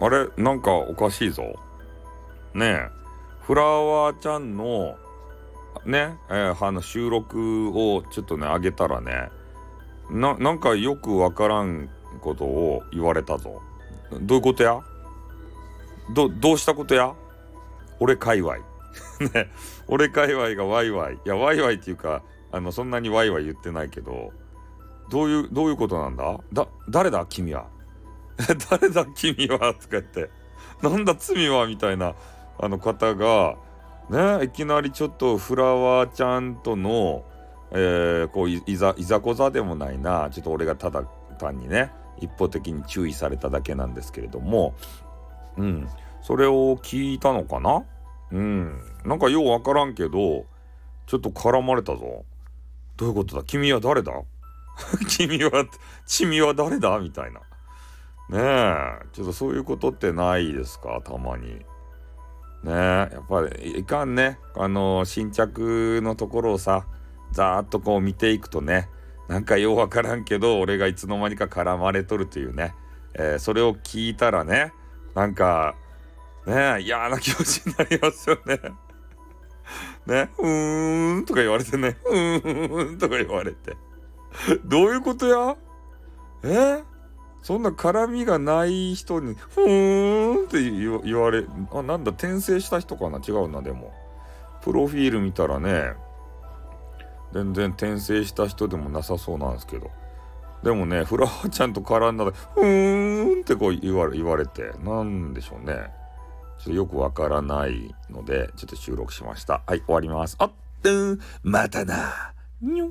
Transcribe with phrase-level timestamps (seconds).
[0.00, 1.42] あれなんかおかしいぞ。
[2.54, 2.88] ねえ。
[3.42, 4.96] フラワーちゃんの、
[5.84, 9.30] ね、えー、あの収録をちょっとね、あげたらね、
[10.10, 11.88] な、なんかよくわからん
[12.20, 13.62] ことを言われたぞ。
[14.20, 14.80] どういうことや？
[16.14, 17.14] ど、どうしたことや？
[18.00, 18.58] 俺界隈。
[19.34, 19.50] ね、
[19.86, 21.14] 俺界隈がワイワイ。
[21.14, 22.22] いや、ワイワイっていうか、
[22.52, 24.32] あの、そんなにワイワイ言ってないけど、
[25.10, 26.38] どういう、どういうことなんだ？
[26.52, 27.26] だ、誰だ？
[27.28, 27.66] 君は。
[28.70, 29.58] 誰だ君は？
[29.58, 30.30] とか言って。
[30.82, 31.66] なんだ罪は？
[31.66, 32.14] みたいな、
[32.58, 33.56] あの方が、
[34.10, 37.24] ね、いきなりちょっとフラワーちゃんとの、
[37.72, 41.02] えー、こういざいざこざでもないなちょっと俺がただ
[41.38, 44.74] 単にね一方的に注意されただけなんですけれども
[45.58, 45.88] うん。
[46.22, 47.84] それを聞いたのかな？
[48.32, 48.80] うん。
[49.04, 50.46] なんかようわからんけど
[51.06, 52.24] ちょっと絡まれたぞ。
[52.96, 53.42] どういうことだ？
[53.44, 54.12] 君は誰だ？
[55.08, 55.66] 君は
[56.06, 56.98] 君は誰だ？
[56.98, 57.40] みたいな。
[58.28, 59.06] ねえ。
[59.12, 61.00] ちょっとそういうことってないですか？
[61.04, 61.46] たまに。
[61.54, 61.62] ね
[62.64, 62.70] え。
[62.70, 64.38] やっぱりいかんね。
[64.56, 66.86] あの新着のところをさ
[67.32, 68.88] ざーっとこう見ていくとね
[69.28, 72.74] なんかようわからんけど俺がいつの間にか絡まれとるというね、
[73.14, 74.72] えー、それを聞いたらね
[75.14, 75.74] なんか
[76.46, 78.58] ねえ嫌な気持ちになりますよね。
[80.06, 83.76] ね、うーんとか言われてね、うーんとか言われて。
[84.64, 85.56] どういうことや？
[86.42, 86.82] え？
[87.42, 93.20] そんな絡みがない人に、ふーんって言われ、あ、なんだ、転生した人かな？
[93.26, 93.92] 違うな、でも。
[94.60, 95.94] プロフィール見たらね、
[97.32, 99.90] 全然転生した人でもなさそうなんですけど。
[100.62, 105.74] でもね、フラワーちゃんと絡んだら、ふーんってこう言われ言われて、なんでしょうね。
[106.58, 109.62] ちょっとよくわからないので、ちょっと収録しました。
[109.66, 110.36] はい、終わります。
[110.40, 110.50] あっ、
[110.84, 112.34] うんまたな。
[112.60, 112.90] にょ